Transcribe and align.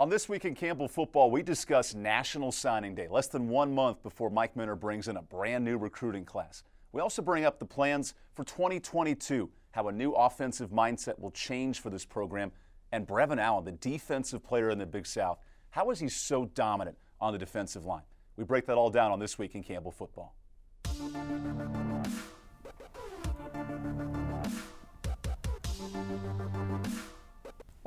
On 0.00 0.08
This 0.08 0.28
Week 0.28 0.44
in 0.44 0.54
Campbell 0.54 0.86
Football, 0.86 1.28
we 1.32 1.42
discuss 1.42 1.92
National 1.92 2.52
Signing 2.52 2.94
Day, 2.94 3.08
less 3.08 3.26
than 3.26 3.48
one 3.48 3.74
month 3.74 4.00
before 4.04 4.30
Mike 4.30 4.54
Minter 4.54 4.76
brings 4.76 5.08
in 5.08 5.16
a 5.16 5.22
brand 5.22 5.64
new 5.64 5.76
recruiting 5.76 6.24
class. 6.24 6.62
We 6.92 7.00
also 7.00 7.20
bring 7.20 7.44
up 7.44 7.58
the 7.58 7.64
plans 7.64 8.14
for 8.32 8.44
2022, 8.44 9.50
how 9.72 9.88
a 9.88 9.92
new 9.92 10.12
offensive 10.12 10.70
mindset 10.70 11.18
will 11.18 11.32
change 11.32 11.80
for 11.80 11.90
this 11.90 12.04
program, 12.04 12.52
and 12.92 13.08
Brevin 13.08 13.40
Allen, 13.40 13.64
the 13.64 13.72
defensive 13.72 14.44
player 14.44 14.70
in 14.70 14.78
the 14.78 14.86
Big 14.86 15.04
South. 15.04 15.40
How 15.70 15.90
is 15.90 15.98
he 15.98 16.08
so 16.08 16.44
dominant 16.44 16.96
on 17.20 17.32
the 17.32 17.38
defensive 17.40 17.84
line? 17.84 18.04
We 18.36 18.44
break 18.44 18.66
that 18.66 18.76
all 18.76 18.90
down 18.90 19.10
on 19.10 19.18
This 19.18 19.36
Week 19.36 19.56
in 19.56 19.64
Campbell 19.64 19.90
Football. 19.90 20.36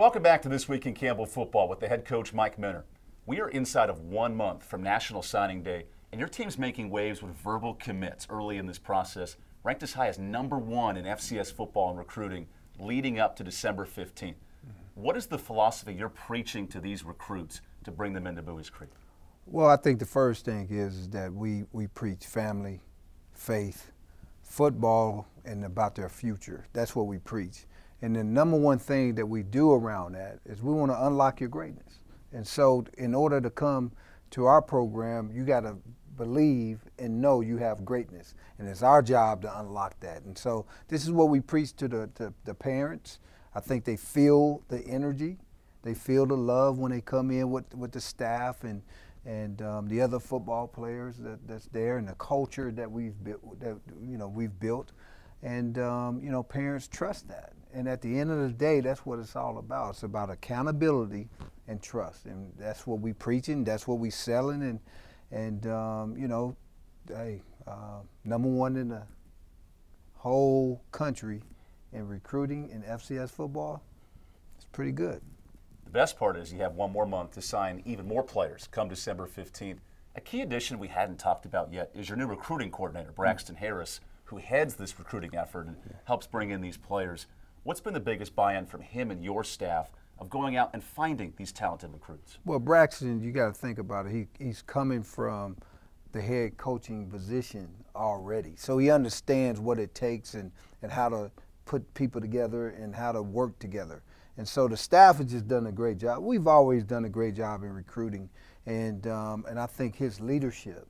Welcome 0.02 0.24
back 0.24 0.42
to 0.42 0.50
This 0.50 0.68
Week 0.68 0.88
in 0.88 0.96
Campbell 0.96 1.28
Football 1.28 1.70
with 1.70 1.80
the 1.80 1.88
head 1.88 2.06
coach 2.06 2.34
Mike 2.34 2.58
Minter. 2.58 2.86
We 3.28 3.40
are 3.40 3.50
inside 3.50 3.88
of 3.88 4.00
one 4.00 4.36
month 4.36 4.64
from 4.64 4.82
National 4.82 5.22
Signing 5.22 5.62
Day, 5.62 5.86
and 6.12 6.18
your 6.18 6.28
team's 6.28 6.58
making 6.58 6.90
waves 6.90 7.22
with 7.22 7.36
verbal 7.36 7.76
commits 7.76 8.26
early 8.28 8.58
in 8.58 8.66
this 8.66 8.80
process, 8.80 9.36
ranked 9.64 9.84
as 9.84 9.94
high 9.94 10.08
as 10.08 10.18
number 10.18 10.58
one 10.58 10.98
in 10.98 11.06
FCS 11.06 11.54
football 11.54 11.92
and 11.92 12.00
recruiting 12.00 12.48
leading 12.80 13.20
up 13.20 13.36
to 13.36 13.44
December 13.44 13.86
15th. 13.86 14.16
Mm-hmm. 14.16 14.34
What 14.96 15.18
is 15.18 15.28
the 15.28 15.38
philosophy 15.38 15.94
you're 15.94 16.10
preaching 16.10 16.68
to 16.70 16.80
these 16.80 17.06
recruits 17.06 17.62
to 17.84 17.92
bring 17.92 18.14
them 18.14 18.26
into 18.26 18.42
Buies 18.42 18.72
Creek? 18.72 18.90
Well, 19.46 19.68
I 19.68 19.76
think 19.76 20.00
the 20.00 20.08
first 20.08 20.46
thing 20.46 20.68
is, 20.72 20.98
is 20.98 21.10
that 21.10 21.32
we, 21.32 21.66
we 21.74 21.86
preach 21.86 22.26
family, 22.26 22.82
faith, 23.34 23.92
football, 24.42 25.28
and 25.46 25.64
about 25.64 25.94
their 25.94 26.10
future. 26.10 26.66
That's 26.74 26.96
what 26.96 27.06
we 27.06 27.20
preach. 27.20 27.68
And 28.02 28.16
the 28.16 28.24
number 28.24 28.58
one 28.58 28.80
thing 28.80 29.16
that 29.16 29.26
we 29.26 29.44
do 29.44 29.72
around 29.72 30.14
that 30.14 30.40
is 30.46 30.62
we 30.64 30.74
want 30.74 30.92
to 30.92 31.06
unlock 31.06 31.40
your 31.40 31.50
greatness. 31.50 32.00
And 32.34 32.48
so, 32.48 32.86
in 32.98 33.14
order 33.14 33.40
to 33.40 33.50
come 33.50 33.92
to 34.32 34.46
our 34.46 34.62
program, 34.62 35.32
you 35.34 35.44
got 35.44 35.62
to 35.62 35.78
believe 36.18 36.80
and 36.98 37.22
know 37.22 37.42
you 37.42 37.58
have 37.58 37.86
greatness. 37.86 38.34
And 38.58 38.68
it's 38.68 38.82
our 38.82 39.02
job 39.02 39.42
to 39.44 39.60
unlock 39.60 40.00
that. 40.00 40.24
And 40.24 40.38
so, 40.38 40.66
this 40.88 41.04
is 41.04 41.12
what 41.12 41.30
we 41.30 41.42
preach 41.42 41.76
to 41.78 41.88
the, 41.88 42.10
to 42.16 42.34
the 42.46 42.54
parents. 42.54 43.20
I 43.54 43.60
think 43.60 43.84
they 43.84 43.98
feel 43.98 44.64
the 44.70 44.80
energy, 44.88 45.38
they 45.84 45.94
feel 45.94 46.26
the 46.26 46.38
love 46.38 46.80
when 46.80 46.92
they 46.92 47.02
come 47.02 47.32
in 47.32 47.52
with, 47.52 47.76
with 47.76 47.92
the 47.92 48.02
staff 48.02 48.64
and, 48.64 48.82
and 49.26 49.62
um, 49.62 49.88
the 49.88 50.02
other 50.02 50.20
football 50.20 50.68
players 50.68 51.18
that, 51.18 51.46
that's 51.48 51.68
there, 51.68 51.98
and 51.98 52.08
the 52.08 52.14
culture 52.14 52.72
that 52.72 52.90
we've 52.90 53.22
built, 53.24 53.60
that 53.60 53.78
you 54.02 54.18
know 54.18 54.28
we've 54.28 54.58
built, 54.60 54.94
and 55.44 55.78
um, 55.80 56.22
you 56.24 56.32
know 56.32 56.42
parents 56.42 56.88
trust 56.88 57.28
that 57.28 57.54
and 57.74 57.88
at 57.88 58.02
the 58.02 58.20
end 58.20 58.32
of 58.32 58.40
the 58.40 58.50
day, 58.50 58.80
that's 58.80 59.06
what 59.06 59.20
it's 59.20 59.36
all 59.36 59.58
about. 59.58 59.92
It's 59.92 60.04
about 60.04 60.30
accountability 60.30 61.30
and 61.68 61.82
trust, 61.82 62.26
and 62.26 62.52
that's 62.58 62.86
what 62.86 63.00
we 63.00 63.14
preaching. 63.14 63.64
That's 63.64 63.88
what 63.88 64.00
we 64.00 64.10
selling, 64.10 64.62
and 64.64 64.80
and 65.32 65.68
um, 65.68 66.16
you 66.18 66.28
know, 66.28 66.56
hey, 67.08 67.42
uh, 67.68 68.00
number 68.26 68.50
one 68.50 68.76
in 68.76 68.90
the 68.90 69.04
whole 70.16 70.84
country 70.92 71.42
in 71.94 72.08
recruiting 72.08 72.70
in 72.70 72.84
FCS 72.84 73.32
football. 73.32 73.84
It's 74.56 74.66
pretty 74.66 74.92
good. 74.92 75.22
The 75.86 75.92
best 75.92 76.18
part 76.18 76.38
is 76.38 76.54
you 76.54 76.60
have 76.60 76.76
one 76.76 76.92
more 76.92 77.06
month 77.06 77.32
to 77.32 77.42
sign 77.42 77.82
even 77.86 78.08
more 78.08 78.24
players 78.24 78.68
come 78.72 78.88
December 78.88 79.28
15th. 79.28 79.80
A 80.16 80.22
key 80.22 80.42
addition 80.42 80.78
we 80.78 80.90
hadn't 80.90 81.18
talked 81.18 81.46
about 81.46 81.72
yet 81.74 81.90
is 81.94 82.10
your 82.10 82.18
new 82.18 82.28
recruiting 82.28 82.70
coordinator, 82.70 83.12
Braxton 83.12 83.56
Harris, 83.56 84.00
who 84.26 84.38
heads 84.38 84.76
this 84.76 84.98
recruiting 85.00 85.36
effort 85.36 85.68
and 85.68 85.76
helps 86.06 86.28
bring 86.28 86.52
in 86.52 86.62
these 86.62 86.78
players. 86.78 87.28
What's 87.64 87.80
been 87.80 87.94
the 87.94 88.00
biggest 88.00 88.36
buy-in 88.36 88.66
from 88.66 88.82
him 88.82 89.12
and 89.12 89.24
your 89.24 89.44
staff 89.44 89.92
of 90.18 90.32
going 90.32 90.56
out 90.56 90.72
and 90.74 90.84
finding 90.84 91.32
these 91.38 91.52
talented 91.52 91.94
recruits? 91.94 92.40
Well, 92.44 92.58
Braxton, 92.58 93.22
you 93.22 93.32
got 93.32 93.54
to 93.54 93.54
think 93.54 93.78
about 93.78 94.08
it. 94.08 94.12
He, 94.12 94.28
he's 94.44 94.64
coming 94.64 95.04
from 95.04 95.58
the 96.12 96.22
head 96.22 96.58
coaching 96.58 97.08
position 97.08 97.70
already, 97.96 98.54
so 98.58 98.80
he 98.80 98.90
understands 98.90 99.60
what 99.60 99.78
it 99.78 99.94
takes 99.94 100.34
and, 100.34 100.52
and 100.82 100.92
how 100.92 101.10
to 101.10 101.30
put 101.66 101.94
people 101.94 102.20
together 102.20 102.70
and 102.70 102.96
how 102.96 103.12
to 103.12 103.22
work 103.22 103.60
together. 103.60 104.02
And 104.38 104.48
so 104.48 104.68
the 104.68 104.76
staff 104.76 105.18
has 105.18 105.28
just 105.28 105.48
done 105.48 105.68
a 105.68 105.72
great 105.72 106.00
job. 106.00 106.24
We've 106.24 106.48
always 106.48 106.84
done 106.84 107.06
a 107.06 107.10
great 107.10 107.36
job 107.36 107.62
in 107.62 107.72
recruiting, 107.74 108.28
and 108.66 109.06
um, 109.06 109.46
and 109.48 109.60
I 109.60 109.68
think 109.68 109.96
his 109.96 110.20
leadership 110.20 110.88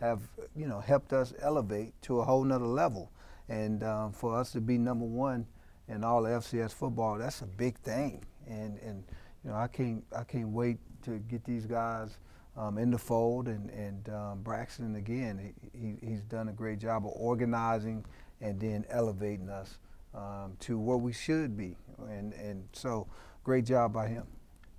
have 0.00 0.20
you 0.56 0.66
know 0.66 0.80
helped 0.80 1.12
us 1.12 1.34
elevate 1.40 1.92
to 2.02 2.20
a 2.20 2.24
whole 2.24 2.44
nother 2.44 2.64
level. 2.64 3.10
And 3.50 3.82
um, 3.82 4.12
for 4.12 4.34
us 4.34 4.52
to 4.52 4.60
be 4.62 4.78
number 4.78 5.04
one 5.04 5.46
and 5.88 6.04
all 6.04 6.22
the 6.22 6.30
FCS 6.30 6.72
football, 6.72 7.18
that's 7.18 7.42
a 7.42 7.46
big 7.46 7.78
thing. 7.78 8.24
And 8.46 8.78
and 8.78 9.04
you 9.44 9.50
know, 9.50 9.56
I 9.56 9.66
can't 9.66 10.04
I 10.16 10.24
can't 10.24 10.48
wait 10.48 10.78
to 11.02 11.18
get 11.18 11.44
these 11.44 11.66
guys 11.66 12.18
um, 12.56 12.78
in 12.78 12.90
the 12.90 12.98
fold. 12.98 13.48
And 13.48 13.70
and 13.70 14.08
um, 14.08 14.42
Braxton 14.42 14.96
again, 14.96 15.54
he, 15.72 15.96
he's 16.06 16.22
done 16.22 16.48
a 16.48 16.52
great 16.52 16.78
job 16.78 17.04
of 17.06 17.12
organizing 17.14 18.04
and 18.40 18.60
then 18.60 18.84
elevating 18.90 19.48
us 19.48 19.78
um, 20.14 20.56
to 20.60 20.78
where 20.78 20.96
we 20.96 21.12
should 21.12 21.56
be. 21.56 21.76
And 22.08 22.32
and 22.34 22.68
so 22.72 23.06
great 23.42 23.64
job 23.64 23.92
by 23.92 24.08
him. 24.08 24.24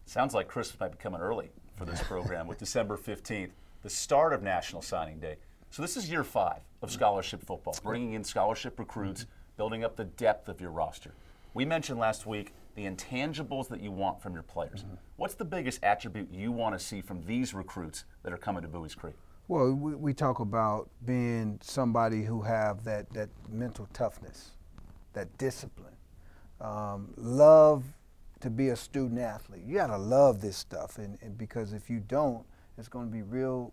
Sounds 0.06 0.34
like 0.34 0.48
Christmas 0.48 0.80
might 0.80 0.92
be 0.92 0.98
coming 0.98 1.22
early 1.22 1.50
for 1.76 1.86
this 1.86 2.02
program 2.04 2.48
with 2.48 2.60
December 2.60 2.96
15th, 2.96 3.50
the 3.82 3.90
start 3.90 4.34
of 4.34 4.44
National 4.44 4.82
Signing 4.82 5.20
Day. 5.20 5.38
So 5.72 5.82
this 5.82 5.98
is 5.98 6.10
year 6.10 6.24
five 6.24 6.62
of 6.82 6.92
scholarship 6.92 7.44
football, 7.44 7.76
bringing 7.84 8.14
in 8.14 8.24
scholarship 8.24 8.80
recruits 8.80 9.26
building 9.58 9.84
up 9.84 9.96
the 9.96 10.06
depth 10.06 10.50
of 10.50 10.62
your 10.62 10.72
roster. 10.72 11.12
We 11.54 11.66
mentioned 11.66 12.00
last 12.00 12.26
week 12.26 12.54
the 12.76 12.86
intangibles 12.86 13.70
that 13.70 13.82
you 13.82 13.92
want 13.92 14.22
from 14.22 14.34
your 14.34 14.44
players. 14.44 14.84
Mm-hmm. 14.84 14.96
What's 15.16 15.36
the 15.36 15.46
biggest 15.46 15.84
attribute 15.84 16.30
you 16.32 16.52
want 16.52 16.78
to 16.78 16.84
see 16.84 17.02
from 17.02 17.26
these 17.26 17.54
recruits 17.54 18.04
that 18.24 18.34
are 18.34 18.38
coming 18.38 18.62
to 18.64 18.68
Buies 18.68 18.96
Creek? 18.96 19.16
Well, 19.48 19.74
we, 19.74 19.96
we 19.96 20.14
talk 20.14 20.40
about 20.40 20.90
being 21.06 21.60
somebody 21.62 22.24
who 22.24 22.42
have 22.42 22.84
that, 22.84 23.10
that 23.14 23.30
mental 23.50 23.88
toughness, 23.94 24.52
that 25.14 25.38
discipline, 25.38 25.94
um, 26.60 27.14
love 27.16 27.84
to 28.42 28.50
be 28.50 28.70
a 28.70 28.76
student 28.76 29.20
athlete. 29.20 29.64
You 29.66 29.76
got 29.76 29.88
to 29.88 29.98
love 29.98 30.42
this 30.42 30.58
stuff, 30.58 30.98
and, 30.98 31.18
and 31.22 31.38
because 31.38 31.72
if 31.74 31.90
you 31.90 32.00
don't, 32.00 32.44
it's 32.78 32.90
going 32.90 33.08
to 33.08 33.12
be 33.12 33.22
real 33.22 33.72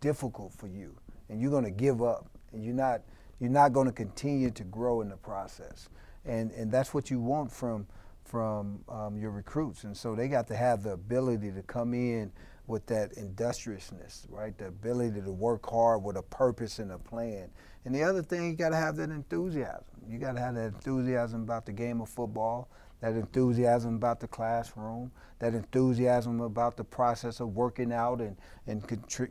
difficult 0.00 0.52
for 0.52 0.68
you, 0.68 0.94
and 1.28 1.40
you're 1.40 1.50
going 1.50 1.64
to 1.64 1.70
give 1.70 2.02
up, 2.02 2.26
and 2.52 2.64
you're 2.64 2.74
not– 2.74 3.00
you're 3.40 3.50
not 3.50 3.72
going 3.72 3.86
to 3.86 3.92
continue 3.92 4.50
to 4.50 4.64
grow 4.64 5.00
in 5.00 5.08
the 5.08 5.16
process. 5.16 5.88
And, 6.24 6.50
and 6.52 6.70
that's 6.70 6.92
what 6.92 7.10
you 7.10 7.18
want 7.20 7.50
from, 7.50 7.86
from 8.24 8.84
um, 8.88 9.18
your 9.18 9.30
recruits. 9.30 9.84
And 9.84 9.96
so 9.96 10.14
they 10.14 10.28
got 10.28 10.46
to 10.48 10.56
have 10.56 10.82
the 10.82 10.92
ability 10.92 11.50
to 11.52 11.62
come 11.62 11.94
in 11.94 12.30
with 12.66 12.86
that 12.86 13.12
industriousness, 13.14 14.26
right? 14.30 14.56
The 14.56 14.68
ability 14.68 15.22
to 15.22 15.32
work 15.32 15.68
hard 15.68 16.04
with 16.04 16.16
a 16.16 16.22
purpose 16.22 16.78
and 16.78 16.92
a 16.92 16.98
plan. 16.98 17.50
And 17.84 17.94
the 17.94 18.02
other 18.02 18.22
thing, 18.22 18.50
you 18.50 18.56
got 18.56 18.68
to 18.68 18.76
have 18.76 18.96
that 18.96 19.10
enthusiasm. 19.10 19.84
You 20.08 20.18
got 20.18 20.32
to 20.32 20.40
have 20.40 20.54
that 20.54 20.66
enthusiasm 20.74 21.42
about 21.42 21.66
the 21.66 21.72
game 21.72 22.00
of 22.00 22.08
football 22.08 22.68
that 23.00 23.12
enthusiasm 23.12 23.96
about 23.96 24.20
the 24.20 24.28
classroom, 24.28 25.10
that 25.38 25.54
enthusiasm 25.54 26.40
about 26.40 26.76
the 26.76 26.84
process 26.84 27.40
of 27.40 27.54
working 27.54 27.92
out 27.92 28.20
and, 28.20 28.36
and 28.66 28.82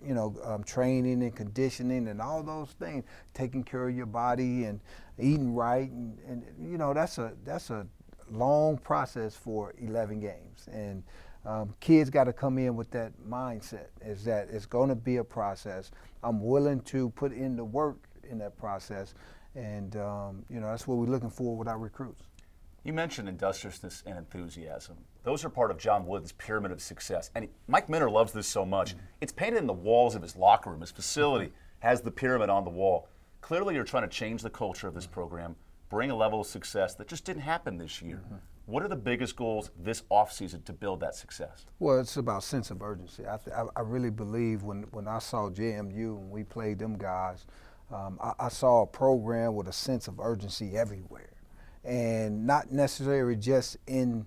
you 0.04 0.14
know, 0.14 0.36
um, 0.44 0.64
training 0.64 1.22
and 1.22 1.36
conditioning 1.36 2.08
and 2.08 2.20
all 2.20 2.42
those 2.42 2.72
things, 2.80 3.06
taking 3.34 3.64
care 3.64 3.88
of 3.88 3.96
your 3.96 4.08
body 4.08 4.66
and 4.66 4.80
eating 5.20 5.54
right. 5.54 5.90
And, 5.92 6.18
and 6.28 6.44
you 6.60 6.78
know, 6.78 6.94
that's 6.94 7.18
a, 7.20 7.34
that's 7.46 7.70
a 7.70 7.86
long 8.32 8.78
process 8.78 9.36
for 9.36 9.74
11 9.78 10.20
games. 10.20 10.68
And 10.72 11.04
um, 11.46 11.74
kids 11.80 12.10
got 12.10 12.26
to 12.26 12.34
come 12.34 12.58
in 12.58 12.76
with 12.76 12.92
that 12.92 13.14
mindset 13.28 13.88
is 14.02 14.24
that 14.26 14.50
it's 14.52 14.66
going 14.66 14.90
to 14.90 14.96
be 14.96 15.18
a 15.18 15.24
process. 15.24 15.92
I'm 16.24 16.44
willing 16.44 16.82
to 16.82 17.12
put 17.12 17.32
in 17.32 17.56
the 17.56 17.64
work 17.64 17.98
in 18.30 18.40
that 18.40 18.58
process. 18.58 19.14
And, 19.56 19.96
um, 19.96 20.46
you 20.50 20.60
know, 20.60 20.68
that's 20.68 20.88
what 20.88 20.98
we're 20.98 21.08
looking 21.08 21.30
for 21.30 21.56
with 21.56 21.68
our 21.68 21.78
recruits. 21.78 22.29
You 22.84 22.94
mentioned 22.94 23.28
industriousness 23.28 24.04
and 24.06 24.18
enthusiasm. 24.18 24.98
Those 25.24 25.44
are 25.44 25.50
part 25.50 25.72
of 25.72 25.78
John 25.78 26.08
Wooden's 26.08 26.32
pyramid 26.32 26.72
of 26.72 26.82
success. 26.82 27.30
And 27.36 27.50
Mike 27.68 27.90
Minter 27.90 28.10
loves 28.10 28.32
this 28.32 28.48
so 28.48 28.66
much. 28.66 28.92
Mm-hmm. 28.92 29.06
It's 29.22 29.34
painted 29.34 29.58
in 29.58 29.68
the 29.68 29.74
walls 29.74 30.16
of 30.16 30.22
his 30.22 30.36
locker 30.36 30.72
room. 30.72 30.82
His 30.82 30.92
facility 30.92 31.48
mm-hmm. 31.48 31.88
has 31.88 32.02
the 32.02 32.12
pyramid 32.12 32.50
on 32.50 32.64
the 32.64 32.70
wall. 32.70 33.10
Clearly, 33.42 33.76
you're 33.76 33.84
trying 33.84 34.04
to 34.04 34.10
change 34.10 34.42
the 34.42 34.50
culture 34.50 34.88
of 34.88 34.94
this 34.94 35.08
program, 35.08 35.56
bring 35.90 36.10
a 36.10 36.16
level 36.16 36.42
of 36.42 36.48
success 36.48 36.96
that 36.96 37.08
just 37.08 37.26
didn't 37.26 37.42
happen 37.42 37.78
this 37.78 38.02
year. 38.02 38.22
Mm-hmm. 38.26 38.36
What 38.66 38.84
are 38.84 38.88
the 38.88 38.96
biggest 38.96 39.36
goals 39.36 39.72
this 39.78 40.04
offseason 40.12 40.64
to 40.66 40.74
build 40.74 41.00
that 41.00 41.16
success? 41.16 41.66
Well, 41.80 42.00
it's 42.00 42.18
about 42.18 42.44
sense 42.44 42.70
of 42.70 42.82
urgency. 42.82 43.24
I, 43.28 43.38
th- 43.38 43.56
I 43.76 43.82
really 43.82 44.12
believe 44.12 44.62
when, 44.62 44.84
when 44.92 45.08
I 45.08 45.20
saw 45.20 45.50
JMU 45.50 46.18
and 46.18 46.30
we 46.30 46.44
played 46.44 46.78
them 46.78 46.96
guys, 46.96 47.48
um, 47.92 48.20
I, 48.22 48.34
I 48.40 48.50
saw 48.50 48.84
a 48.84 48.88
program 48.88 49.56
with 49.56 49.68
a 49.68 49.74
sense 49.74 50.08
of 50.08 50.20
urgency 50.20 50.78
everywhere 50.78 51.29
and 51.84 52.46
not 52.46 52.72
necessarily 52.72 53.36
just 53.36 53.78
in, 53.88 54.26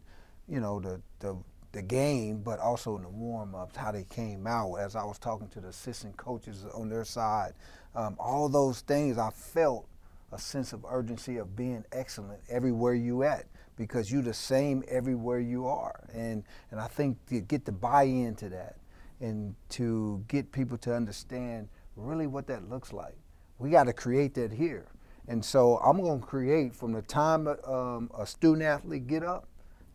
you 0.48 0.60
know, 0.60 0.80
the, 0.80 1.00
the, 1.20 1.36
the 1.72 1.82
game, 1.82 2.42
but 2.42 2.58
also 2.58 2.96
in 2.96 3.02
the 3.02 3.08
warm-ups, 3.08 3.76
how 3.76 3.92
they 3.92 4.04
came 4.04 4.46
out. 4.46 4.76
As 4.76 4.96
I 4.96 5.04
was 5.04 5.18
talking 5.18 5.48
to 5.48 5.60
the 5.60 5.68
assistant 5.68 6.16
coaches 6.16 6.64
on 6.74 6.88
their 6.88 7.04
side, 7.04 7.52
um, 7.94 8.16
all 8.18 8.48
those 8.48 8.80
things, 8.80 9.18
I 9.18 9.30
felt 9.30 9.86
a 10.32 10.38
sense 10.38 10.72
of 10.72 10.84
urgency 10.88 11.36
of 11.36 11.54
being 11.54 11.84
excellent 11.92 12.40
everywhere 12.48 12.94
you 12.94 13.22
at 13.22 13.46
because 13.76 14.10
you're 14.10 14.22
the 14.22 14.34
same 14.34 14.82
everywhere 14.88 15.40
you 15.40 15.66
are. 15.66 16.04
And, 16.14 16.44
and 16.70 16.80
I 16.80 16.86
think 16.86 17.18
to 17.26 17.40
get 17.40 17.64
the 17.64 17.72
buy 17.72 18.04
into 18.04 18.48
that 18.48 18.76
and 19.20 19.54
to 19.70 20.24
get 20.28 20.50
people 20.52 20.78
to 20.78 20.94
understand 20.94 21.68
really 21.96 22.26
what 22.26 22.46
that 22.46 22.68
looks 22.68 22.92
like, 22.92 23.14
we 23.58 23.70
got 23.70 23.84
to 23.84 23.92
create 23.92 24.34
that 24.34 24.52
here. 24.52 24.86
And 25.28 25.44
so 25.44 25.78
I'm 25.78 26.00
going 26.00 26.20
to 26.20 26.26
create 26.26 26.74
from 26.74 26.92
the 26.92 27.02
time 27.02 27.46
um, 27.66 28.10
a 28.16 28.26
student 28.26 28.62
athlete 28.62 29.06
get 29.06 29.22
up 29.22 29.46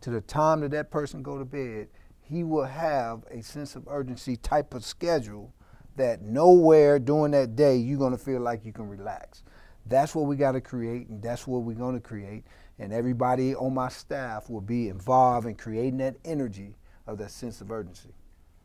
to 0.02 0.10
the 0.10 0.22
time 0.22 0.62
that 0.62 0.72
that 0.72 0.90
person 0.92 1.22
go 1.22 1.38
to 1.38 1.46
bed, 1.46 1.90
he 2.22 2.44
will 2.44 2.66
have 2.66 3.24
a 3.32 3.42
sense 3.42 3.76
of 3.76 3.88
urgency 3.90 4.38
type 4.38 4.74
of 4.74 4.86
schedule 4.86 5.54
that 5.96 6.22
nowhere 6.22 7.00
during 7.00 7.32
that 7.32 7.56
day 7.56 7.76
you're 7.76 7.98
going 7.98 8.12
to 8.12 8.18
feel 8.18 8.40
like 8.40 8.66
you 8.66 8.72
can 8.72 8.88
relax. 8.88 9.44
That's 9.86 10.14
what 10.14 10.26
we 10.26 10.36
got 10.36 10.52
to 10.52 10.62
create, 10.62 11.08
and 11.08 11.22
that's 11.22 11.48
what 11.48 11.64
we're 11.64 11.74
going 11.74 11.96
to 11.96 12.02
create. 12.02 12.44
And 12.80 12.94
everybody 12.94 13.56
on 13.56 13.74
my 13.74 13.90
staff 13.90 14.50
will 14.50 14.62
be 14.62 14.90
involved 14.90 15.48
in 15.48 15.56
creating 15.56 15.98
that 15.98 16.18
energy 16.26 16.76
of 17.08 17.18
that 17.20 17.32
sense 17.32 17.62
of 17.62 17.72
urgency. 17.72 18.14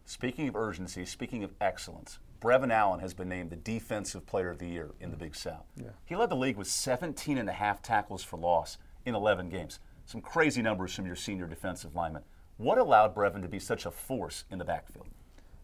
Speaking 0.04 0.48
of 0.48 0.56
urgency, 0.56 1.06
speaking 1.06 1.44
of 1.44 1.52
excellence, 1.60 2.18
Brevin 2.42 2.72
Allen 2.72 2.98
has 2.98 3.14
been 3.14 3.28
named 3.28 3.50
the 3.50 3.56
Defensive 3.56 4.26
Player 4.26 4.50
of 4.50 4.58
the 4.58 4.66
Year 4.66 4.90
in 5.00 5.12
the 5.12 5.16
Big 5.16 5.36
South. 5.36 5.64
Yeah. 5.76 5.90
He 6.04 6.16
led 6.16 6.28
the 6.28 6.36
league 6.36 6.56
with 6.56 6.66
17 6.66 7.38
and 7.38 7.48
a 7.48 7.52
half 7.52 7.80
tackles 7.82 8.24
for 8.24 8.36
loss 8.36 8.78
in 9.06 9.14
11 9.14 9.48
games. 9.48 9.78
Some 10.06 10.20
crazy 10.20 10.60
numbers 10.60 10.92
from 10.92 11.06
your 11.06 11.14
senior 11.14 11.46
defensive 11.46 11.94
lineman. 11.94 12.22
What 12.56 12.78
allowed 12.78 13.14
Brevin 13.14 13.42
to 13.42 13.48
be 13.48 13.60
such 13.60 13.86
a 13.86 13.92
force 13.92 14.44
in 14.50 14.58
the 14.58 14.64
backfield? 14.64 15.06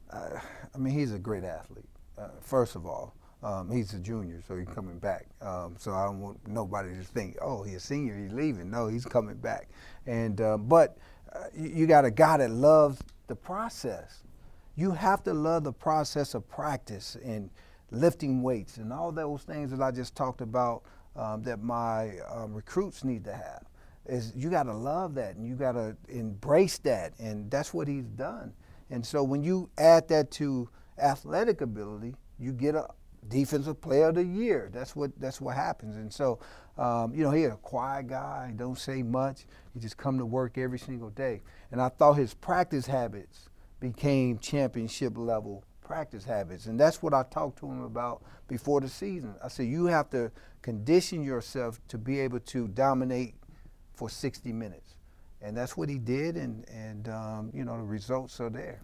Uh, 0.09 0.39
I 0.73 0.79
mean, 0.79 0.95
he's 0.95 1.13
a 1.13 1.19
great 1.19 1.43
athlete. 1.43 1.85
Uh, 2.17 2.29
first 2.41 2.77
of 2.77 2.87
all, 2.87 3.15
um, 3.43 3.71
he's 3.71 3.93
a 3.93 3.99
junior, 3.99 4.41
so 4.47 4.57
he's 4.57 4.69
coming 4.69 4.99
back. 4.99 5.27
Um, 5.41 5.75
so 5.79 5.93
I 5.93 6.05
don't 6.07 6.21
want 6.21 6.39
nobody 6.47 6.91
to 6.91 7.03
think, 7.03 7.37
oh, 7.43 7.65
he's 7.65 7.77
a 7.77 7.81
senior, 7.81 8.17
he's 8.17 8.33
leaving. 8.33 8.71
No, 8.71 8.87
he's 8.87 9.05
coming 9.05 9.37
back. 9.37 9.69
And 10.07 10.41
uh, 10.41 10.57
but 10.57 10.97
uh, 11.33 11.45
you, 11.57 11.71
you 11.71 11.87
got 11.87 12.05
a 12.05 12.11
guy 12.11 12.37
that 12.37 12.51
loves 12.51 13.01
the 13.27 13.37
process. 13.37 14.23
You 14.79 14.93
have 14.93 15.25
to 15.25 15.35
love 15.35 15.65
the 15.65 15.73
process 15.73 16.35
of 16.35 16.49
practice 16.49 17.17
and 17.25 17.51
lifting 17.91 18.43
weights 18.43 18.77
and 18.77 18.93
all 18.93 19.11
those 19.11 19.43
things 19.43 19.73
that 19.73 19.83
I 19.83 19.91
just 19.91 20.15
talked 20.15 20.41
about 20.41 20.85
um, 21.17 21.43
that 21.43 21.61
my 21.61 22.21
um, 22.33 22.55
recruits 22.55 23.03
need 23.03 23.25
to 23.25 23.33
have. 23.33 23.65
Is 24.07 24.33
you 24.37 24.51
got 24.51 24.63
to 24.63 24.73
love 24.73 25.17
that 25.17 25.35
and 25.35 25.45
you 25.45 25.57
got 25.57 25.73
to 25.73 25.97
embrace 26.09 26.79
that, 26.79 27.13
and 27.19 27.51
that's 27.51 27.75
what 27.75 27.89
he's 27.89 28.05
done. 28.05 28.53
And 28.89 29.05
so 29.05 29.25
when 29.25 29.43
you 29.43 29.69
add 29.79 30.07
that 30.11 30.31
to 30.33 30.69
athletic 30.97 31.61
ability, 31.61 32.15
you 32.39 32.53
get 32.53 32.77
a 32.77 32.87
defensive 33.27 33.81
player 33.81 34.11
of 34.11 34.15
the 34.15 34.25
year. 34.25 34.71
That's 34.73 34.95
what 34.95 35.11
that's 35.19 35.41
what 35.41 35.57
happens. 35.57 35.97
And 35.97 36.13
so, 36.13 36.39
um, 36.79 37.13
you 37.13 37.25
know, 37.25 37.33
he's 37.33 37.49
a 37.49 37.57
quiet 37.57 38.07
guy. 38.07 38.53
Don't 38.55 38.79
say 38.79 39.03
much. 39.03 39.45
He 39.75 39.81
just 39.81 39.97
come 39.97 40.19
to 40.19 40.25
work 40.25 40.57
every 40.57 40.79
single 40.79 41.11
day. 41.11 41.43
And 41.73 41.83
I 41.83 41.89
thought 41.89 42.13
his 42.13 42.33
practice 42.33 42.87
habits 42.87 43.51
became 43.81 44.39
championship 44.39 45.17
level 45.17 45.65
practice 45.89 46.25
habits. 46.25 46.67
And 46.67 46.79
that's 46.79 47.03
what 47.03 47.15
I 47.15 47.25
talked 47.25 47.59
to 47.61 47.67
him 47.67 47.83
about 47.83 48.23
before 48.47 48.81
the 48.81 48.89
season. 48.89 49.35
I 49.43 49.49
said, 49.49 49.67
you 49.67 49.87
have 49.87 50.11
to 50.11 50.31
condition 50.61 51.23
yourself 51.23 51.81
to 51.89 51.97
be 51.97 52.21
able 52.21 52.41
to 52.41 52.69
dominate 52.69 53.35
for 53.95 54.11
60 54.11 54.53
minutes. 54.53 54.97
And 55.41 55.57
that's 55.57 55.77
what 55.77 55.89
he 55.89 55.99
did, 55.99 56.37
and, 56.37 56.69
and 56.69 57.09
um, 57.09 57.51
you 57.55 57.65
know, 57.65 57.77
the 57.77 57.85
results 57.85 58.39
are 58.41 58.51
there. 58.51 58.83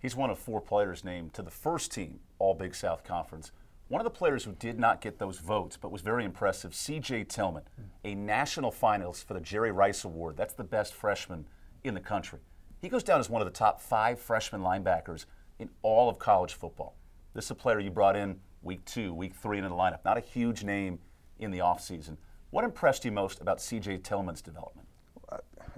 He's 0.00 0.16
one 0.16 0.30
of 0.30 0.38
four 0.38 0.60
players 0.60 1.04
named 1.04 1.34
to 1.34 1.42
the 1.42 1.50
first 1.50 1.92
team 1.92 2.20
All 2.38 2.54
Big 2.54 2.74
South 2.74 3.04
Conference. 3.04 3.52
One 3.88 4.00
of 4.00 4.04
the 4.04 4.10
players 4.10 4.44
who 4.44 4.52
did 4.52 4.78
not 4.78 5.00
get 5.00 5.18
those 5.18 5.38
votes 5.38 5.76
but 5.76 5.90
was 5.90 6.02
very 6.02 6.24
impressive, 6.24 6.74
C.J. 6.74 7.24
Tillman, 7.24 7.64
a 8.04 8.14
national 8.14 8.70
finalist 8.70 9.24
for 9.24 9.34
the 9.34 9.40
Jerry 9.40 9.72
Rice 9.72 10.04
Award. 10.04 10.36
That's 10.36 10.54
the 10.54 10.64
best 10.64 10.94
freshman 10.94 11.46
in 11.82 11.94
the 11.94 12.00
country. 12.00 12.40
He 12.80 12.88
goes 12.88 13.02
down 13.02 13.18
as 13.18 13.28
one 13.28 13.42
of 13.42 13.46
the 13.46 13.52
top 13.52 13.80
five 13.80 14.20
freshman 14.20 14.62
linebackers 14.62 15.26
in 15.58 15.68
all 15.82 16.08
of 16.08 16.18
college 16.18 16.54
football. 16.54 16.94
This 17.34 17.46
is 17.46 17.50
a 17.50 17.54
player 17.54 17.80
you 17.80 17.90
brought 17.90 18.14
in 18.14 18.38
week 18.62 18.84
two, 18.84 19.12
week 19.12 19.34
three 19.34 19.58
into 19.58 19.68
the 19.68 19.74
lineup. 19.74 20.04
Not 20.04 20.16
a 20.16 20.20
huge 20.20 20.62
name 20.62 21.00
in 21.38 21.50
the 21.50 21.58
offseason. 21.58 22.16
What 22.50 22.64
impressed 22.64 23.04
you 23.04 23.12
most 23.12 23.40
about 23.40 23.60
C.J. 23.60 23.98
Tillman's 23.98 24.40
development? 24.40 24.88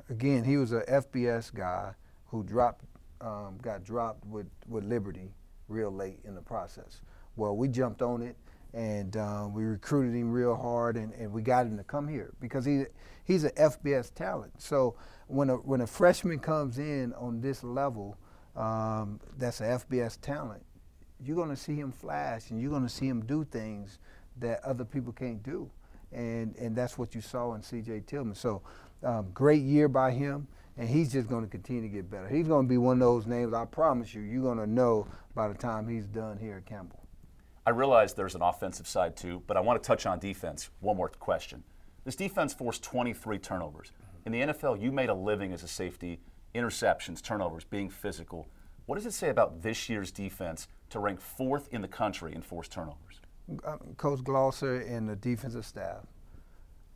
Again, 0.08 0.44
he 0.44 0.56
was 0.56 0.72
a 0.72 0.82
FBS 0.82 1.54
guy 1.54 1.94
who 2.26 2.42
dropped, 2.42 2.84
um, 3.20 3.58
got 3.62 3.82
dropped 3.82 4.24
with, 4.26 4.46
with 4.68 4.84
Liberty 4.84 5.32
real 5.68 5.90
late 5.90 6.18
in 6.24 6.34
the 6.34 6.40
process. 6.40 7.00
Well, 7.36 7.56
we 7.56 7.68
jumped 7.68 8.02
on 8.02 8.22
it 8.22 8.36
and 8.72 9.16
um, 9.16 9.52
we 9.52 9.64
recruited 9.64 10.14
him 10.14 10.30
real 10.30 10.54
hard 10.54 10.96
and, 10.96 11.12
and 11.14 11.32
we 11.32 11.42
got 11.42 11.66
him 11.66 11.76
to 11.76 11.84
come 11.84 12.06
here 12.06 12.32
because 12.40 12.64
he 12.64 12.84
he's 13.24 13.44
an 13.44 13.50
FBS 13.50 14.14
talent. 14.14 14.52
So 14.60 14.94
when 15.26 15.50
a 15.50 15.56
when 15.56 15.80
a 15.80 15.86
freshman 15.86 16.38
comes 16.38 16.78
in 16.78 17.12
on 17.14 17.40
this 17.40 17.64
level, 17.64 18.16
um, 18.56 19.20
that's 19.38 19.60
an 19.60 19.78
FBS 19.78 20.20
talent, 20.20 20.62
you're 21.20 21.36
going 21.36 21.50
to 21.50 21.56
see 21.56 21.74
him 21.74 21.92
flash 21.92 22.50
and 22.50 22.60
you're 22.60 22.70
going 22.70 22.82
to 22.82 22.88
see 22.88 23.08
him 23.08 23.24
do 23.24 23.44
things 23.44 23.98
that 24.38 24.62
other 24.64 24.84
people 24.84 25.12
can't 25.12 25.42
do, 25.42 25.70
and 26.12 26.54
and 26.56 26.76
that's 26.76 26.96
what 26.96 27.14
you 27.14 27.20
saw 27.20 27.54
in 27.54 27.62
C.J. 27.62 28.04
Tillman. 28.06 28.34
So 28.34 28.62
um, 29.02 29.30
great 29.32 29.62
year 29.62 29.88
by 29.88 30.12
him. 30.12 30.48
And 30.78 30.88
he's 30.88 31.12
just 31.12 31.28
going 31.28 31.44
to 31.44 31.50
continue 31.50 31.82
to 31.82 31.88
get 31.88 32.10
better. 32.10 32.26
He's 32.26 32.46
going 32.46 32.64
to 32.64 32.68
be 32.68 32.78
one 32.78 32.94
of 32.94 33.00
those 33.00 33.26
names. 33.26 33.52
I 33.52 33.66
promise 33.66 34.14
you, 34.14 34.22
you're 34.22 34.40
going 34.40 34.56
to 34.56 34.66
know 34.66 35.06
by 35.34 35.48
the 35.48 35.52
time 35.52 35.86
he's 35.86 36.06
done 36.06 36.38
here 36.38 36.56
at 36.56 36.64
Campbell. 36.64 36.99
I 37.66 37.70
realize 37.70 38.14
there's 38.14 38.34
an 38.34 38.42
offensive 38.42 38.88
side 38.88 39.16
too, 39.16 39.42
but 39.46 39.56
I 39.56 39.60
want 39.60 39.82
to 39.82 39.86
touch 39.86 40.06
on 40.06 40.18
defense. 40.18 40.70
One 40.80 40.96
more 40.96 41.08
question. 41.08 41.62
This 42.04 42.16
defense 42.16 42.54
forced 42.54 42.82
23 42.82 43.38
turnovers. 43.38 43.92
In 44.24 44.32
the 44.32 44.40
NFL, 44.40 44.80
you 44.80 44.90
made 44.92 45.08
a 45.08 45.14
living 45.14 45.52
as 45.52 45.62
a 45.62 45.68
safety, 45.68 46.20
interceptions, 46.54 47.22
turnovers, 47.22 47.64
being 47.64 47.90
physical. 47.90 48.48
What 48.86 48.96
does 48.96 49.06
it 49.06 49.12
say 49.12 49.28
about 49.28 49.62
this 49.62 49.88
year's 49.88 50.10
defense 50.10 50.68
to 50.90 50.98
rank 50.98 51.20
fourth 51.20 51.68
in 51.70 51.82
the 51.82 51.88
country 51.88 52.34
in 52.34 52.42
forced 52.42 52.72
turnovers? 52.72 53.20
Uh, 53.64 53.76
Coach 53.96 54.20
Glosser 54.20 54.88
and 54.90 55.08
the 55.08 55.16
defensive 55.16 55.66
staff 55.66 56.06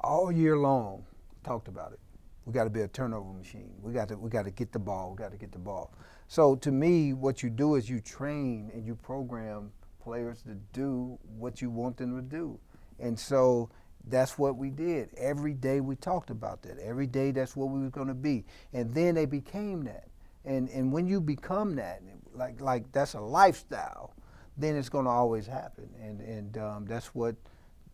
all 0.05 0.31
year 0.31 0.57
long 0.57 1.05
talked 1.43 1.69
about 1.69 1.93
it. 1.93 2.01
We 2.45 2.53
got 2.53 2.65
to 2.65 2.71
be 2.71 2.83
a 2.83 2.89
turnover 2.89 3.33
machine. 3.33 3.73
We 3.81 3.93
got 3.93 4.09
to 4.09 4.17
we 4.19 4.29
got 4.29 4.45
to 4.45 4.51
get 4.51 4.71
the 4.71 4.79
ball. 4.79 5.11
We 5.11 5.17
got 5.17 5.33
to 5.33 5.39
get 5.39 5.51
the 5.51 5.59
ball. 5.59 5.95
So 6.29 6.55
to 6.57 6.71
me, 6.71 7.15
what 7.15 7.43
you 7.43 7.49
do 7.49 7.77
is 7.77 7.89
you 7.89 8.01
train 8.01 8.71
and 8.75 8.87
you 8.87 8.95
program 8.95 9.73
players 10.05 10.43
to 10.43 10.55
do 10.73 11.19
what 11.39 11.63
you 11.63 11.71
want 11.71 11.97
them 11.97 12.15
to 12.15 12.23
do. 12.23 12.61
And 13.01 13.19
so 13.19 13.71
that's 14.07 14.39
what 14.39 14.57
we 14.57 14.71
did. 14.71 15.09
Every 15.17 15.55
day 15.55 15.81
we 15.81 15.97
talked 15.97 16.31
about 16.31 16.63
that. 16.63 16.79
Every 16.79 17.07
day 17.07 17.31
that's 17.31 17.57
what 17.57 17.71
we 17.71 17.81
were 17.81 17.91
going 17.91 18.09
to 18.09 18.15
be. 18.15 18.45
And 18.73 18.95
then 18.95 19.15
they 19.15 19.25
became 19.25 19.83
that. 19.85 20.09
And 20.45 20.69
and 20.69 20.93
when 20.93 21.07
you 21.07 21.23
become 21.23 21.75
that, 21.77 22.03
like 22.35 22.61
like 22.61 22.93
that's 22.93 23.15
a 23.15 23.21
lifestyle, 23.21 24.15
then 24.59 24.77
it's 24.77 24.91
going 24.91 25.07
to 25.07 25.11
always 25.11 25.47
happen. 25.47 25.89
And 26.01 26.21
and 26.21 26.59
um, 26.59 26.85
that's 26.87 27.15
what 27.15 27.35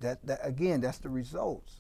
that, 0.01 0.27
that 0.27 0.41
again 0.43 0.81
that's 0.81 0.99
the 0.99 1.09
results. 1.09 1.79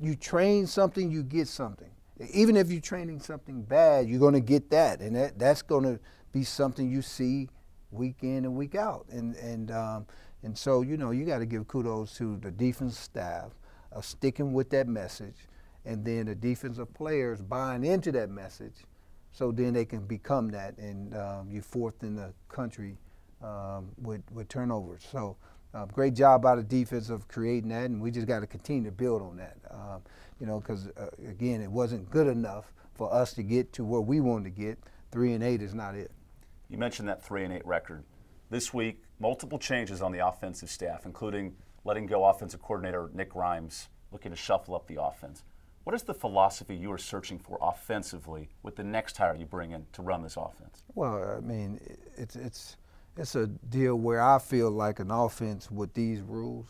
You 0.00 0.16
train 0.16 0.66
something, 0.66 1.12
you 1.12 1.22
get 1.22 1.46
something. 1.46 1.90
Even 2.32 2.56
if 2.56 2.72
you're 2.72 2.80
training 2.80 3.20
something 3.20 3.62
bad, 3.62 4.08
you're 4.08 4.20
going 4.20 4.34
to 4.34 4.40
get 4.40 4.70
that, 4.70 5.00
and 5.00 5.14
that 5.14 5.38
that's 5.38 5.62
going 5.62 5.84
to 5.84 6.00
be 6.32 6.42
something 6.42 6.90
you 6.90 7.02
see 7.02 7.48
week 7.94 8.16
in 8.22 8.44
and 8.44 8.54
week 8.54 8.74
out. 8.74 9.06
And 9.10 9.36
and 9.36 9.70
um, 9.70 10.06
and 10.42 10.56
so 10.56 10.82
you 10.82 10.96
know 10.96 11.10
you 11.10 11.24
got 11.24 11.38
to 11.38 11.46
give 11.46 11.66
kudos 11.68 12.16
to 12.18 12.36
the 12.38 12.50
defense 12.50 12.98
staff 12.98 13.52
of 13.92 14.04
sticking 14.04 14.52
with 14.52 14.70
that 14.70 14.88
message, 14.88 15.36
and 15.84 16.04
then 16.04 16.26
the 16.26 16.34
defensive 16.34 16.92
players 16.94 17.40
buying 17.40 17.84
into 17.84 18.12
that 18.12 18.30
message, 18.30 18.74
so 19.32 19.52
then 19.52 19.72
they 19.72 19.84
can 19.84 20.06
become 20.06 20.48
that. 20.50 20.76
And 20.78 21.14
um, 21.16 21.48
you're 21.50 21.62
fourth 21.62 22.02
in 22.02 22.16
the 22.16 22.32
country 22.48 22.96
um, 23.42 23.88
with 24.02 24.22
with 24.32 24.48
turnovers. 24.48 25.04
So. 25.10 25.36
Uh, 25.74 25.84
great 25.86 26.14
job 26.14 26.40
by 26.40 26.54
the 26.54 26.62
defense 26.62 27.10
of 27.10 27.26
creating 27.26 27.68
that, 27.68 27.86
and 27.86 28.00
we 28.00 28.08
just 28.08 28.28
got 28.28 28.38
to 28.38 28.46
continue 28.46 28.84
to 28.84 28.92
build 28.92 29.20
on 29.20 29.36
that. 29.36 29.56
Um, 29.72 30.02
you 30.38 30.46
know, 30.46 30.60
because 30.60 30.86
uh, 30.96 31.08
again, 31.28 31.60
it 31.60 31.68
wasn't 31.68 32.08
good 32.10 32.28
enough 32.28 32.72
for 32.94 33.12
us 33.12 33.32
to 33.34 33.42
get 33.42 33.72
to 33.72 33.84
where 33.84 34.00
we 34.00 34.20
wanted 34.20 34.44
to 34.54 34.62
get. 34.62 34.78
Three 35.10 35.32
and 35.32 35.42
eight 35.42 35.62
is 35.62 35.74
not 35.74 35.94
it. 35.94 36.10
You 36.68 36.78
mentioned 36.78 37.08
that 37.08 37.22
3 37.22 37.44
and 37.44 37.52
8 37.52 37.66
record. 37.66 38.04
This 38.50 38.72
week, 38.72 39.02
multiple 39.18 39.58
changes 39.58 40.02
on 40.02 40.12
the 40.12 40.26
offensive 40.26 40.70
staff, 40.70 41.06
including 41.06 41.56
letting 41.84 42.06
go 42.06 42.24
offensive 42.24 42.62
coordinator 42.62 43.10
Nick 43.14 43.34
Rhymes, 43.34 43.88
looking 44.12 44.30
to 44.30 44.36
shuffle 44.36 44.74
up 44.74 44.86
the 44.86 45.02
offense. 45.02 45.44
What 45.84 45.94
is 45.94 46.02
the 46.02 46.14
philosophy 46.14 46.74
you 46.74 46.90
are 46.92 46.98
searching 46.98 47.38
for 47.38 47.58
offensively 47.60 48.48
with 48.62 48.76
the 48.76 48.84
next 48.84 49.18
hire 49.18 49.36
you 49.36 49.44
bring 49.44 49.72
in 49.72 49.84
to 49.92 50.02
run 50.02 50.22
this 50.22 50.36
offense? 50.36 50.82
Well, 50.94 51.36
I 51.36 51.40
mean, 51.40 51.78
it's 52.16 52.36
it's 52.36 52.78
it's 53.18 53.34
a 53.34 53.46
deal 53.46 53.96
where 53.96 54.22
I 54.22 54.38
feel 54.38 54.70
like 54.70 54.98
an 54.98 55.10
offense 55.10 55.70
with 55.70 55.92
these 55.92 56.20
rules 56.22 56.66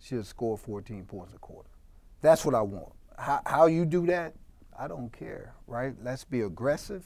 should 0.00 0.24
score 0.26 0.56
14 0.56 1.04
points 1.04 1.34
a 1.34 1.38
quarter. 1.38 1.68
That's 2.20 2.44
what 2.44 2.54
I 2.54 2.62
want. 2.62 2.92
How, 3.18 3.40
how 3.44 3.66
you 3.66 3.84
do 3.84 4.06
that, 4.06 4.34
I 4.78 4.88
don't 4.88 5.12
care, 5.12 5.54
right? 5.66 5.94
Let's 6.02 6.24
be 6.24 6.42
aggressive. 6.42 7.04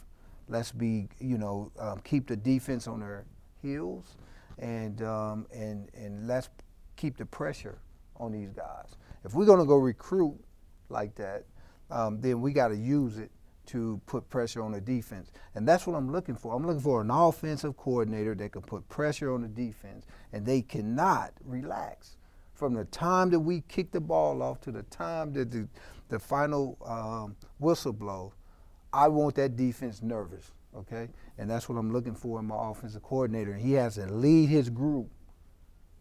Let's 0.49 0.73
be, 0.73 1.09
you 1.19 1.39
know, 1.39 1.73
um, 1.79 2.01
keep 2.05 2.29
the 2.29 2.37
defense 2.37 2.87
on 2.87 3.01
their 3.01 3.25
heels, 3.63 4.17
and 4.59 5.03
um, 5.03 5.47
and 5.53 5.89
and 5.95 6.27
let's 6.27 6.49
keep 6.97 7.17
the 7.17 7.27
pressure 7.27 7.79
on 8.17 8.33
these 8.33 8.53
guys. 8.53 8.97
If 9.25 9.35
we're 9.35 9.47
gonna 9.47 9.67
go 9.67 9.77
recruit 9.77 10.39
like 10.89 11.15
that, 11.17 11.45
um, 11.91 12.21
then 12.21 12.41
we 12.41 12.53
got 12.53 12.69
to 12.69 12.77
use 12.77 13.19
it 13.19 13.31
to 13.67 14.01
put 14.07 14.29
pressure 14.31 14.63
on 14.63 14.73
the 14.73 14.81
defense. 14.81 15.33
And 15.55 15.67
that's 15.67 15.87
what 15.87 15.97
I'm 15.97 16.11
looking 16.11 16.37
for. 16.37 16.55
I'm 16.55 16.67
looking 16.67 16.81
for 16.81 17.01
an 17.01 17.11
offensive 17.11 17.77
coordinator 17.77 18.35
that 18.37 18.53
can 18.53 18.63
put 18.63 18.89
pressure 18.89 19.33
on 19.35 19.43
the 19.43 19.49
defense, 19.49 20.07
and 20.33 20.47
they 20.47 20.63
cannot 20.63 21.33
relax. 21.45 22.17
From 22.55 22.75
the 22.75 22.85
time 22.87 23.31
that 23.31 23.41
we 23.41 23.63
kick 23.69 23.91
the 23.93 24.01
ball 24.01 24.41
off 24.43 24.61
to 24.63 24.73
the 24.73 24.85
time 24.85 25.33
that 25.35 25.51
the, 25.51 25.69
the 26.09 26.19
final 26.19 26.79
um, 26.87 27.37
whistle 27.59 27.93
blows, 27.93 28.33
I 28.97 29.09
want 29.09 29.35
that 29.35 29.57
defense 29.57 30.01
nervous, 30.03 30.53
okay? 30.75 31.11
And 31.37 31.51
that's 31.51 31.69
what 31.69 31.77
I'm 31.77 31.93
looking 31.93 32.15
for 32.15 32.41
in 32.41 32.47
my 32.47 32.71
offensive 32.71 33.03
coordinator. 33.03 33.53
And 33.53 33.61
he 33.61 33.75
has 33.75 33.97
to 33.97 34.07
lead 34.07 34.49
his 34.49 34.71
group 34.71 35.11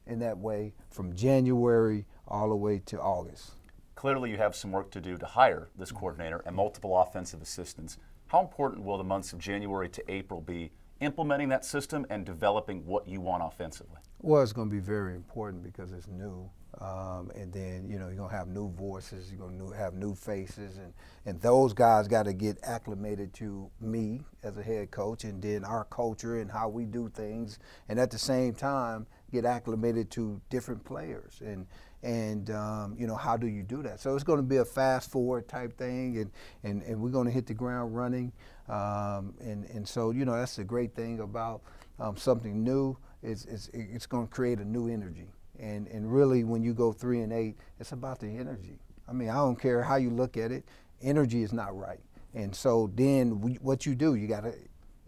in 0.08 0.20
that 0.20 0.38
way 0.38 0.74
from 0.90 1.14
January 1.14 2.06
all 2.25 2.48
the 2.48 2.56
way 2.56 2.80
to 2.86 3.02
August. 3.02 3.52
Clearly, 3.96 4.32
you 4.32 4.38
have 4.38 4.56
some 4.56 4.72
work 4.72 4.92
to 4.92 5.02
do 5.02 5.18
to 5.18 5.25
hire 5.25 5.68
this 5.78 5.92
coordinator 5.92 6.42
and 6.46 6.56
multiple 6.56 6.98
offensive 6.98 7.42
assistants. 7.42 7.98
How 8.28 8.40
important 8.40 8.86
will 8.86 8.98
the 8.98 9.04
months 9.04 9.34
of 9.34 9.40
January 9.40 9.90
to 9.90 10.12
April 10.12 10.40
be 10.40 10.72
implementing 11.02 11.50
that 11.50 11.66
system 11.66 12.06
and 12.10 12.25
developing 12.25 12.86
what 12.86 13.10
you 13.10 13.20
want 13.20 13.44
offensively? 13.44 14.00
Well, 14.25 14.41
it's 14.41 14.53
going 14.53 14.72
to 14.72 14.74
be 14.74 14.82
very 14.82 15.13
important 15.13 15.62
because 15.62 15.91
it's 15.91 16.08
new. 16.08 16.50
Um, 16.82 17.32
and 17.36 17.53
then, 17.53 17.88
you 17.88 18.00
know, 18.00 18.08
you're 18.08 18.15
going 18.15 18.32
to 18.32 18.36
have 18.36 18.48
new 18.48 18.72
voices, 18.72 19.29
you're 19.29 19.39
going 19.39 19.60
to 19.60 19.70
have 19.70 19.94
new 19.94 20.15
faces, 20.15 20.77
and, 20.77 20.94
and 21.27 21.39
those 21.41 21.74
guys 21.74 22.08
got 22.08 22.24
to 22.24 22.34
get 22.34 22.58
acclimated 22.63 23.36
to 23.36 23.70
me 23.79 24.22
as 24.41 24.58
a 24.58 24.63
head 24.63 24.89
coach 24.89 25.25
and 25.25 25.44
then 25.44 25.63
our 25.63 25.84
culture 25.86 26.39
and 26.39 26.50
how 26.50 26.67
we 26.67 26.86
do 26.86 27.08
things. 27.08 27.60
And 27.88 28.00
at 28.00 28.10
the 28.10 28.17
same 28.17 28.55
time, 28.55 29.05
get 29.32 29.46
acclimated 29.46 30.10
to 30.12 30.41
different 30.50 30.84
players. 30.84 31.39
And, 31.46 31.67
and 32.01 32.50
um, 32.50 32.96
you 32.98 33.05
know 33.08 33.15
how 33.15 33.36
do 33.36 33.48
you 33.48 33.63
do 33.63 33.82
that 33.82 34.00
so 34.00 34.13
it's 34.13 34.24
going 34.24 34.38
to 34.38 34.44
be 34.44 34.58
a 34.58 34.65
fast 34.65 35.10
forward 35.10 35.48
type 35.48 35.75
thing 35.75 36.17
and, 36.17 36.32
and, 36.63 36.84
and 36.84 37.01
we're 37.01 37.10
going 37.10 37.25
to 37.25 37.32
hit 37.32 37.48
the 37.48 37.53
ground 37.53 37.96
running 37.96 38.32
um, 38.70 39.34
and, 39.39 39.65
and 39.72 39.88
so 39.88 40.12
you 40.12 40.24
know 40.24 40.34
that's 40.34 40.55
the 40.55 40.63
great 40.63 40.94
thing 40.94 41.20
about 41.22 41.63
um, 42.00 42.15
something 42.15 42.63
new 42.63 42.96
it's, 43.25 43.46
it's, 43.46 43.70
it's 43.74 44.05
going 44.05 44.27
to 44.27 44.34
create 44.34 44.60
a 44.60 44.65
new 44.65 44.88
energy 44.88 45.29
and, 45.60 45.88
and 45.88 46.12
really 46.12 46.44
when 46.44 46.62
you 46.62 46.74
go 46.74 46.91
three 46.91 47.22
and 47.22 47.34
eight 47.34 47.58
it's 47.79 47.91
about 47.91 48.20
the 48.20 48.27
energy 48.27 48.79
i 49.08 49.13
mean 49.13 49.29
i 49.29 49.36
don't 49.36 49.60
care 49.60 49.82
how 49.82 49.96
you 49.96 50.10
look 50.10 50.38
at 50.38 50.51
it 50.51 50.65
energy 51.01 51.44
is 51.44 51.53
not 51.53 51.77
right 51.77 52.01
and 52.34 52.53
so 52.53 52.91
then 52.96 53.39
we, 53.41 53.53
what 53.55 53.86
you 53.86 53.96
do 53.96 54.15
you 54.15 54.27
got 54.27 54.44
to 54.44 54.53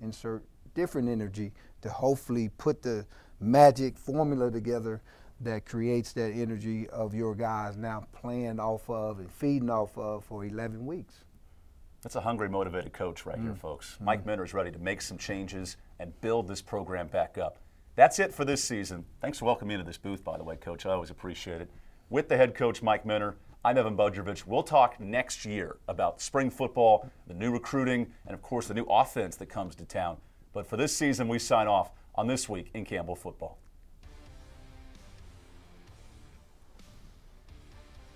insert 0.01 0.43
different 0.74 1.09
energy 1.09 1.51
to 1.81 1.89
hopefully 1.89 2.50
put 2.57 2.81
the 2.81 3.05
magic 3.39 3.97
formula 3.97 4.50
together 4.51 5.01
that 5.41 5.65
creates 5.65 6.13
that 6.13 6.31
energy 6.31 6.88
of 6.89 7.13
your 7.13 7.36
guys 7.36 7.77
now 7.77 8.05
playing 8.12 8.59
off 8.59 8.89
of 8.89 9.19
and 9.19 9.31
feeding 9.31 9.69
off 9.69 9.97
of 9.97 10.24
for 10.25 10.45
11 10.45 10.86
weeks. 10.86 11.24
That's 12.01 12.15
a 12.15 12.21
hungry, 12.21 12.50
motivated 12.50 12.93
coach 12.93 13.25
right 13.25 13.38
mm. 13.38 13.43
here, 13.43 13.55
folks. 13.55 13.97
Mm. 14.01 14.05
Mike 14.05 14.25
Minter 14.25 14.43
is 14.43 14.53
ready 14.53 14.71
to 14.71 14.79
make 14.79 15.01
some 15.01 15.17
changes 15.17 15.77
and 16.00 16.19
build 16.21 16.47
this 16.47 16.62
program 16.62 17.07
back 17.07 17.38
up. 17.38 17.57
That's 17.98 18.20
it 18.20 18.32
for 18.32 18.46
this 18.46 18.63
season. 18.63 19.06
Thanks 19.22 19.39
for 19.39 19.46
welcoming 19.46 19.70
me 19.70 19.74
into 19.74 19.86
this 19.88 19.98
booth, 19.98 20.24
by 20.24 20.38
the 20.38 20.44
way, 20.44 20.56
Coach. 20.56 20.86
I 20.86 20.92
always 20.92 21.10
appreciate 21.10 21.62
it. 21.62 21.70
With 22.12 22.30
the 22.30 22.38
head 22.38 22.54
coach, 22.54 22.84
Mike 22.84 23.08
Minter, 23.08 23.38
I'm 23.66 23.75
Evan 23.75 23.98
Budrovich. 23.98 24.46
We'll 24.46 24.62
talk 24.62 25.00
next 25.00 25.46
year 25.46 25.77
about 25.88 26.22
spring 26.22 26.51
football, 26.51 27.10
the 27.25 27.34
new 27.34 27.51
recruiting, 27.51 28.13
and 28.27 28.36
of 28.36 28.44
course 28.44 28.68
the 28.68 28.75
new 28.75 28.84
offense 28.84 29.36
that 29.38 29.48
comes 29.48 29.74
to 29.77 29.84
town. 29.84 30.18
But 30.54 30.68
for 30.68 30.77
this 30.77 30.96
season, 30.96 31.27
we 31.27 31.39
sign 31.39 31.66
off 31.66 31.89
on 32.13 32.27
This 32.27 32.48
Week 32.48 32.70
in 32.75 32.86
Campbell 32.86 33.16
Football. 33.16 33.58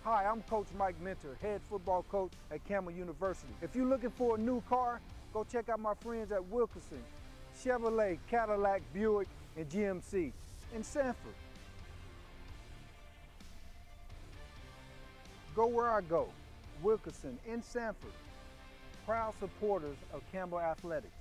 Hi, 0.03 0.25
I'm 0.25 0.43
Coach 0.43 0.67
Mike 0.77 1.01
Minter, 1.01 1.35
head 1.41 1.59
football 1.67 2.05
coach 2.11 2.33
at 2.51 2.63
Campbell 2.67 2.91
University. 2.91 3.53
If 3.63 3.75
you're 3.75 3.87
looking 3.87 4.11
for 4.11 4.35
a 4.35 4.37
new 4.37 4.61
car, 4.69 5.01
go 5.33 5.43
check 5.43 5.69
out 5.69 5.79
my 5.79 5.95
friends 5.95 6.31
at 6.31 6.45
Wilkerson, 6.49 7.01
Chevrolet, 7.59 8.19
Cadillac, 8.29 8.83
Buick, 8.93 9.27
and 9.57 9.69
GMC 9.69 10.31
in 10.75 10.83
Sanford. 10.83 11.33
Go 15.55 15.67
where 15.67 15.89
I 15.89 16.01
go, 16.01 16.27
Wilkerson 16.81 17.37
in 17.45 17.61
Sanford, 17.61 18.13
proud 19.05 19.33
supporters 19.39 19.97
of 20.13 20.21
Campbell 20.31 20.59
Athletics. 20.59 21.20